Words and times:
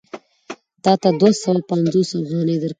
تا 0.83 0.93
ته 1.01 1.09
دوه 1.19 1.31
سوه 1.41 1.61
پنځوس 1.69 2.09
افغانۍ 2.21 2.55
درکوي 2.61 2.69